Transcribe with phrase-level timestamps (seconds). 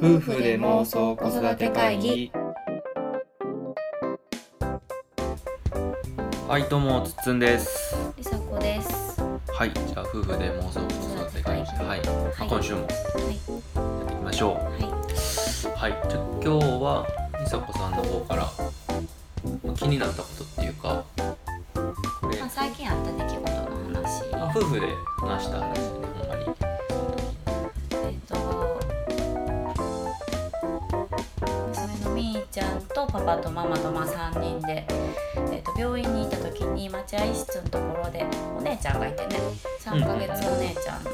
[0.00, 2.30] 夫婦で妄想子育て会議。
[6.46, 7.96] はいどうもつっつんです。
[8.16, 9.20] りさこです。
[9.48, 11.70] はいじゃあ夫婦で妄想子育て会議。
[11.84, 12.00] はい、
[12.38, 13.34] まあ今週もやはい。
[13.34, 13.40] っ
[14.06, 14.54] ていきましょう。
[14.54, 14.60] は
[15.76, 15.92] はい。
[16.08, 16.48] じゃあ今日
[16.80, 17.04] は
[17.40, 18.42] りさこさんの方から
[19.64, 21.04] まあ気になったことっていうか
[22.20, 22.36] これ。
[22.36, 22.40] い。
[22.40, 24.30] まあ、最近あった出来事の話。
[24.30, 24.86] まあ夫婦で
[25.16, 26.17] 話した話でね
[32.58, 34.84] ちゃんとパパとママとまあ3人で、
[35.52, 38.26] えっと病院にいた時に待合室のところで
[38.58, 39.38] お姉ちゃんがいてね。
[39.78, 41.10] 3ヶ月お姉ちゃん、そ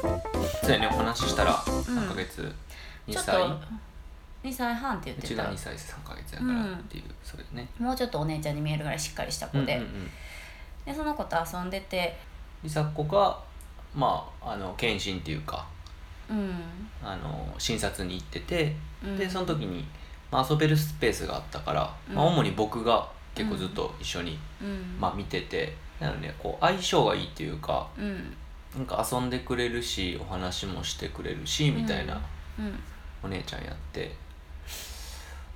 [0.67, 2.51] うやねお話ししたら3ヶ月、
[3.07, 5.27] 2ちょっと歳2歳半って言ってた。
[5.27, 7.67] うちが2歳3ヶ月やからっていう、それね。
[7.77, 10.09] もうちょっとお姉ちゃんに見えるぐらいしっかりした子で,、うんうんうん。
[10.83, 12.17] でその子と遊んでて。
[12.63, 13.39] りさこが
[13.93, 15.67] まああの検診っていうか
[16.27, 16.55] うん。
[17.03, 19.17] あの診察に行ってて、うん。
[19.19, 19.85] でその時に、
[20.31, 21.81] まあ、遊べるスペースがあったから、
[22.13, 22.33] まあ、うん。
[22.33, 24.97] 主に僕が結構ずっと一緒に、うん。
[24.99, 28.33] まあ、見ててなのでこう相性がいいっていうかうん。
[28.75, 32.21] なんか遊んでくれるしお話もしてくれるしみたいな
[32.59, 32.79] うん。
[33.23, 34.13] お姉ちゃんやって。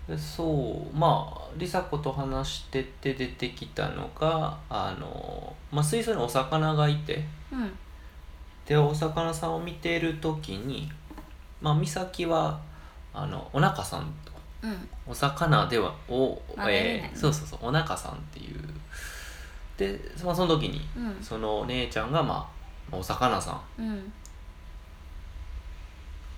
[0.07, 7.71] でそうまあ梨紗子と話してて出てきたのがあの、まあ、水槽にお魚がいてうん。
[8.65, 10.91] でお魚さんを見ている時に
[11.61, 12.59] まあ美咲は
[13.13, 14.28] あのお腹さんと
[14.61, 14.89] うん。
[15.07, 18.59] お魚ではお、えーそうそうそうお腹さんっていう。
[19.77, 21.23] で、まあ、その時にうん。
[21.23, 22.49] そのお姉ちゃんが、ま
[22.91, 23.55] あ、お魚さん。
[23.55, 24.13] っうん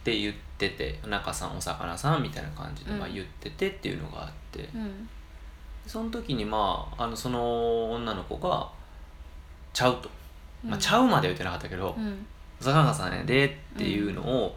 [0.03, 2.99] て言っててお腹さんお魚さんみたいな感じで、うん。
[2.99, 4.67] まあ、言っててっていうのがあって。
[4.73, 5.09] うん。
[5.86, 8.69] その時にまああのその女の子が
[9.73, 10.09] 「ちゃう」と、
[10.64, 12.25] まあ、うんちゃうまでは言ってなかったけど、うん。
[12.59, 14.55] お魚さんやでっていうのを、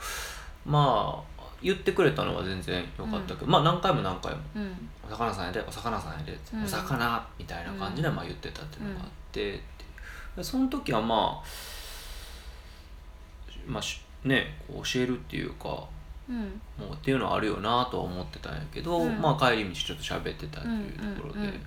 [0.66, 1.33] まあ
[1.64, 9.60] 言ってくれたのは全然良かったけど、まあ何回も何回もうん「お魚さんやでお魚さんやで」うんお魚」みたいな感じでまあ言ってたっていうのがあって、
[10.36, 11.46] でその時はまあ
[13.66, 15.84] まあしねこう教えるっていうか
[16.28, 16.60] うん。
[16.78, 19.20] もうっていうのはあるよなとは思ってたんやけど、うん。
[19.20, 21.66] まあ帰り道ちょっと喋ってたっていうところで、うんうんうん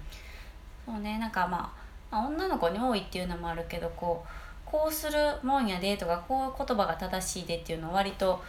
[0.87, 1.69] そうねなんかま
[2.09, 4.29] あ、まあ、女の子に多いっていうのもあるけどこう
[4.65, 8.41] こうするもんやでとかこういう言葉が正しいでっていうのを割と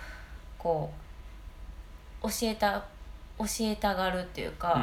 [0.57, 1.08] こう
[2.23, 2.85] 教えた
[3.39, 4.83] 教えたがるっていうか、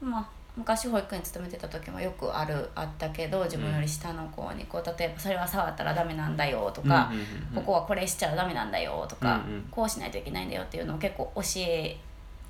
[0.00, 7.10] まあ昔保育園勤めてた時もよくあるあったけど自分より下の子にこう例えば「それは触ったらダメなんだよ」とうんか、
[7.54, 9.68] ここはこれしちゃダメなんだよとか、うんうん。
[9.70, 11.96] こうしないといけないんだよっていうのを結構教え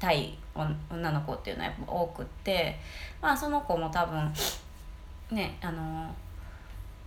[0.01, 2.77] たい女の子っていうのはやっぱ多くって
[3.21, 4.33] まあその子も多分
[5.31, 6.13] ねあの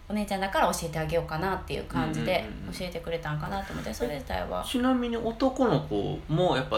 [0.07, 2.73] お姉ちゃんだから教えてあげようかなっていう感じでうんうんうんうん。
[2.73, 4.63] 教えてくれたんかなと思ってそれ自体は。
[4.63, 6.77] ちなみに男の子もやっぱ、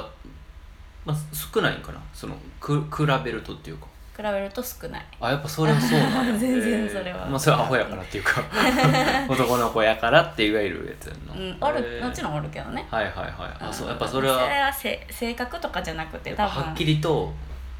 [1.05, 1.99] まあ、少ないんかな？
[2.13, 3.87] そのく比べるとっていうか。
[4.15, 5.05] 比べると少ない。
[5.19, 7.25] あやっぱそれはそうなんや 全然それは。
[7.27, 8.41] まあそれはアホやからっていうか。
[9.29, 12.87] 男の子やからっていわゆるやつやうん、あるもちんろんおるけどね。
[12.89, 14.73] はいはいはいあそううんやっぱそれは。
[14.73, 16.55] せ性格とかじゃなくて多分。
[16.55, 17.31] ぱはっきりと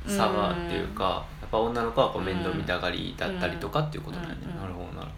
[0.05, 1.03] 差がっていうか
[1.41, 5.11] やっぱ女の子はこう面倒見たがりだったりとかっていうことなんやね、うんなるほどなる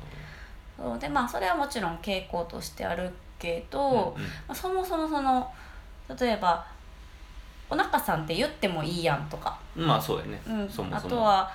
[0.82, 4.24] そうでまあそれはもちろん傾向としてあるけど、ほど、うん。
[4.24, 5.52] まあそもそもその
[6.20, 6.66] 例えば
[7.70, 10.98] 「お腹さんって言ってもいいやん」とか、うん、まあそうやね、うん、そもそも。
[10.98, 11.52] あとは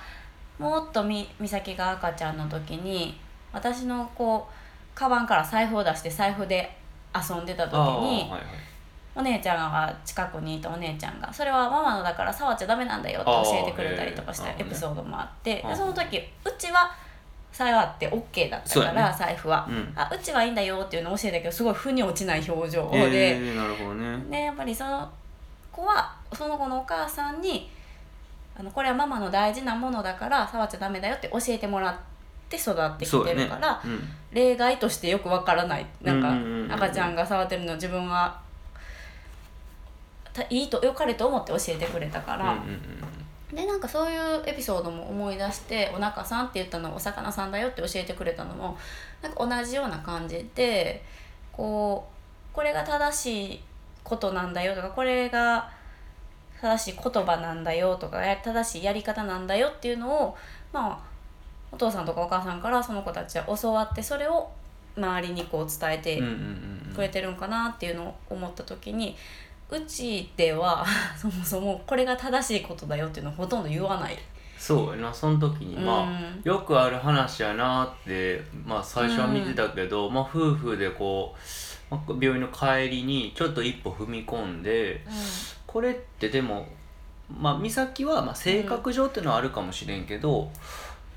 [0.59, 3.19] もっとみ美咲が赤ちゃんの時に
[3.51, 6.77] 私のこうカバンから財布を出して財布で
[7.13, 8.41] 遊んでた時ああはいにはい。
[9.17, 16.91] お姉ちゃんが近くにいたお姉ちゃんが「それはママのだから触っちゃダメなんだよ」って教えてくれたりとかしたエピソードもあってああでその時うちは
[17.55, 19.15] 触って OK だったから、ね。
[19.17, 19.65] 財布は。
[19.69, 19.93] うん。
[19.95, 24.17] あうちはいいんだよっていうのを教えたけどすごい腑に落ちない表情えで、ー、なるほどね。
[24.29, 25.09] でやっぱりその
[25.71, 27.71] 子はその子のお母さんに
[28.59, 31.95] あのこれはママの大事なものだから触っちゃダメだよって教えてもらっ
[32.49, 33.99] て育ってきてるから、うん
[34.33, 35.85] 例外としてよくわからない。
[36.01, 38.37] なんか赤ちゃんが触ってるのを自分は
[40.33, 43.24] たいいと良かれと思って教えてくれたから、うんうんうん
[43.55, 48.77] でなんかそういうエピソードも思い出して「お腹さん」って言ったのを「お魚さんだよ」って教えてくれたのも
[49.21, 51.01] なんか同じような感じで
[51.53, 52.05] こ
[52.51, 53.63] うこれが正しい
[54.03, 55.69] ことなんだよとかこれが
[56.61, 60.37] 正しい言葉なんだよとかや正しいやり方なんだよっていうのを
[60.73, 60.99] まあ
[61.71, 64.49] お父さんとかお母さんからその子たちは教わってそれを
[64.97, 66.21] 周りにこう伝えて
[66.93, 69.15] くれてるんかなっていうのを思った時に
[69.69, 70.85] うちでは
[71.17, 74.17] そもそもこれが正しいことだよっていうのをほとんど言わない。
[74.57, 75.75] そうやなその時に。
[75.75, 76.41] まあ、うん。
[76.43, 85.05] よくある話やなってまあ最初は見てたけど、まあ夫婦でこうまあ病院の帰りにちょっと一歩踏み込んで
[85.67, 86.67] これってでも
[87.29, 90.51] まあ美咲はまあ性格上っていうのはあるかもしれんけど、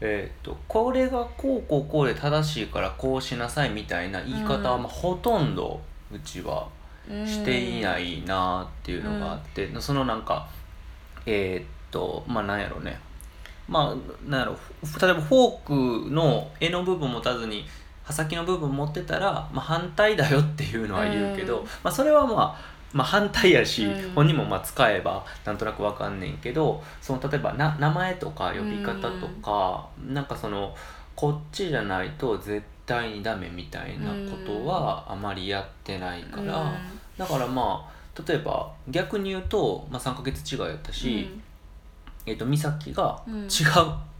[0.01, 5.81] えー、とこれがこうこうこうで正しいからこうしなさいみたいな言い方はうんまあほとんど
[6.13, 6.63] うちは。
[6.63, 6.78] うん
[7.27, 10.49] していないなっていうのがあって、そのなんか
[11.27, 13.01] えーっとまあなんやろうね。
[13.69, 17.67] まあなんやろふ例えばフォークの柄の部分持たずに
[18.05, 21.65] 刃先の部分持ってたら、まあ、反対だよっていうのは言うけど、うん。
[21.83, 24.13] まあ、それはまあまあ、反対やし、うん。
[24.15, 30.75] 本人もまあ使えばなんとなくわかんねんけどその例えばな名前とか呼び方とか、なんかその
[31.15, 36.73] こっちじゃないと絶対にダメみたいなことはあまりやってないから、
[37.17, 41.29] だからまあ例えば逆に言うと、まあ、3ヶ月違いやったし、
[42.27, 43.65] えっと美咲がうん「違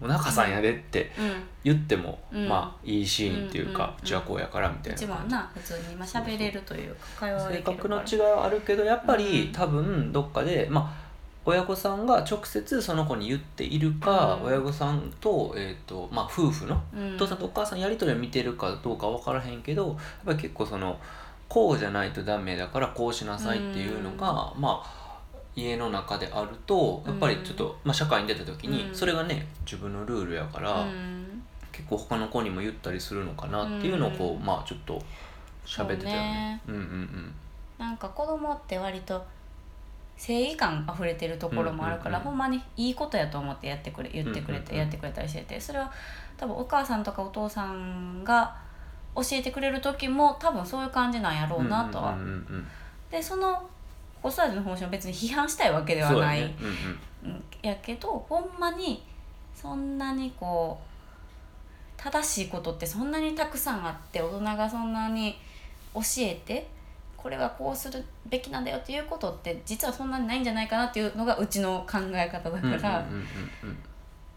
[0.05, 1.33] う中さんやで」ってうん。
[1.65, 2.49] 言っても、うん。
[2.49, 3.97] まあいいシーンっていうか、うんうんうん。
[3.99, 9.53] うちはこうやからみたい一番な普通に今喋れるというか会話性格の違いはあるけどやっぱり、うん。
[9.53, 11.08] 多分どっかでまあ
[11.45, 14.49] 親御さんが直接その子に言っているか、うん。
[14.49, 17.15] 親御さんと,、えーとまあ、夫婦のうん。
[17.15, 19.97] お父さんとお母さんやり取りを見てるかどうか分からへんけどやっ
[20.27, 20.99] ぱり結構その
[21.49, 25.09] こうじゃないとダメだからこうしなさいっていうのが、まあ
[25.57, 28.95] 家の中であるとやっぱりちょっと、まあ、社会に出た時にうん。
[28.95, 31.43] それがね自分のルールやから、うん。
[31.73, 34.45] 結構他の子にも言ったりするのかなっていうのをこう、うん。
[34.45, 35.03] まあちょっと
[35.65, 36.61] 喋ってたよね。
[36.67, 37.35] うんうんうん。
[37.79, 39.25] なんか子供って割と
[40.19, 45.91] 正義感あふれてるところもあるから、ほんまにいいことやと思ってやってくれ言ってくれて、やってくれたりしててそれは
[46.37, 48.57] 多分お母さんとかお父さんが
[49.15, 52.19] 教えてくれる時も多分そういう感じなんやろうなとは。
[53.11, 53.69] でその
[54.21, 56.57] 子育ての方針を別に批判したいわけではない、ね。
[56.61, 57.37] うんうん。
[57.37, 57.45] うん。
[57.63, 59.05] やけどほんまに
[59.55, 60.89] そんなにこう
[61.97, 65.37] 正しいことってそんなにたくさんあって大人がそんなに
[65.95, 66.69] 教えて
[67.19, 73.05] これはこうするべきなんだよっていうことって実はそんなにないんじゃないかなっていうのがうちの考え方だから、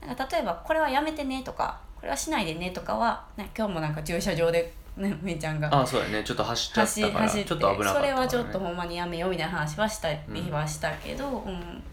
[0.06, 6.24] なんか例えばこれはやめてねとかこれはしないでねとかは、ね、今日もなんか駐車場で、ね、めいちゃんがあそうやね。
[6.24, 11.84] ちょっと走っちゃっ走たから走ってちょっと危なかったから、ね、それはちょっとほんまにやめようみたいな話はしたはしたけど、うん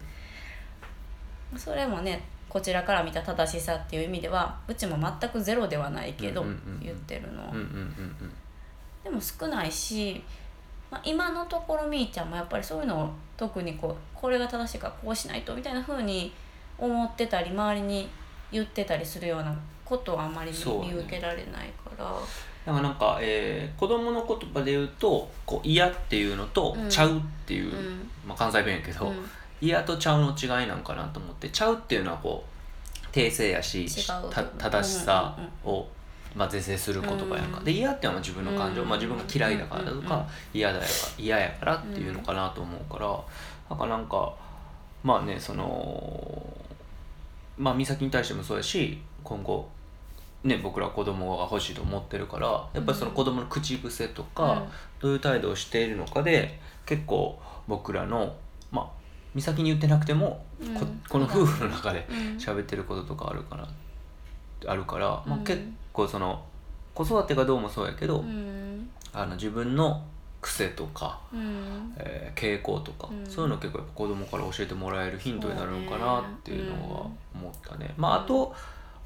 [1.57, 6.43] それもねこちらから見た正しさっていう意味ではうちも全くゼロではないけど、
[6.81, 7.51] 言ってるの
[9.03, 10.23] でも少ないし、
[10.91, 16.33] まあ、今のところみーちゃんもやっぱりそういうのを特にこうこれが正しいからこうしないとみたいな風に
[16.77, 18.09] 思ってたり周りに
[18.51, 19.55] 言ってたりするような
[19.85, 22.05] ことはあんまり見,、受けられないから。
[22.65, 26.89] だからなんか、えー子供の言葉で言うとこう嫌っていうのと、うん。
[26.89, 28.09] ちゃうっていう、うん。
[28.27, 29.15] まあ、関西弁やけど、うん。
[29.61, 33.87] 嫌とちゃうの違いなんかなと思ってちゃうっていうのはこう訂正やし
[34.57, 35.87] 正しさうんを、
[36.35, 37.63] まあ、是正する言葉やんか、うん。
[37.63, 38.89] で嫌っていうのは自分の感情、うん。
[38.89, 40.59] まあ、自分が嫌いだからだとか、うん。
[40.59, 43.07] 嫌だやから嫌やからっていうのかなと思うから、
[43.69, 44.33] なんかなんか
[45.03, 46.43] まあねその
[47.57, 49.69] まあ美咲に対してもそうやし今後
[50.43, 54.65] ね僕ら子供が欲しいと思ってるからやっぱりその子供の口癖とか、
[54.99, 58.35] どういう態度をしているのかで結構僕らの
[58.71, 58.99] まあ
[59.35, 60.73] 美咲に言ってなくても、うん。
[60.73, 62.15] ここの夫婦の中でうん。
[62.37, 63.67] 喋ってることとかあるから
[64.65, 65.61] あるから、まあうん、結
[65.93, 66.43] 構その
[66.93, 68.89] 子育てがどうもそうやけど、うん。
[69.13, 70.03] あの自分の
[70.41, 71.93] 癖とか、うん。
[71.97, 73.25] えー傾向とか、うん。
[73.29, 77.93] そういうの結構やっぱ子供から教えてもらえるヒントになるのかなっていうのは思ったね。
[77.97, 78.53] まああと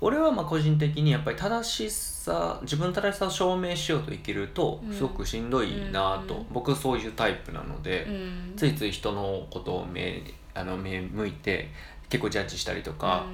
[0.02, 4.94] 俺はまあ個人的にやっぱり正しさ自分の正しさを証明しようと生きるとうん。
[4.94, 6.46] すごくしんどいなと、うん。
[6.52, 8.54] 僕そういうタイプなので、うん。
[8.56, 10.22] ついつい人のことを目
[10.54, 11.70] あの目向いて
[12.10, 13.26] 結構ジャッジしたりとか、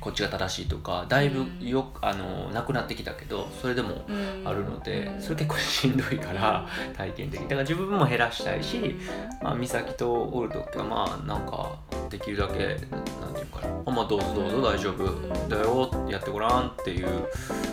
[0.00, 4.48] こっちが正しいとかだいぶよ、あのなくなってきたけどそれでもうん。
[4.48, 5.22] あるので、うん。
[5.22, 7.48] それ結構しんどいから、体験的に。
[7.48, 8.96] だから自分も減らしたいし、
[9.42, 11.76] まあ、美咲とおる時はまあなんか
[12.10, 12.76] できるだけ
[13.20, 13.72] なんていうかな。
[13.86, 17.06] あまあどうぞどうぞ大丈夫だよやってごらんっていう、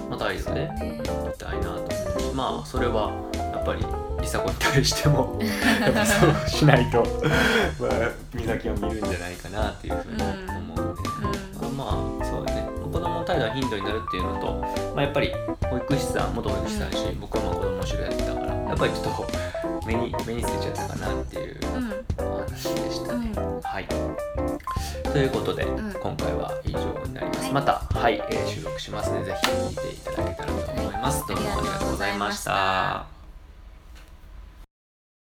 [0.09, 3.85] まあ、態度でいたいなと思うしまあそれはやっぱり
[4.17, 5.39] 梨紗子に対しても
[5.79, 7.03] やっぱそうしないと、
[7.79, 10.23] まあ、美咲は見るんじゃないかなっていうふうに
[10.73, 10.88] 思う
[13.39, 14.53] 子供の頻度になるっていうのと、
[14.95, 15.31] まあ、やっぱり
[15.69, 21.57] 保育士さん元保育士さんやし、僕はまあ子供の指導やってたからやっぱりちょっと目に目についちゃったかなっていう
[22.19, 22.25] うん。
[22.25, 23.31] お話でしたね。
[23.35, 23.61] うん。
[23.61, 23.87] はい。
[25.03, 25.67] ということで、ん。
[25.93, 27.41] 今回は以上になります。
[27.43, 27.53] はい。
[27.53, 31.27] また、はいえー収録しますのでぜひ聞いていただけたらと思います。
[31.27, 33.18] どうもありがとうございました。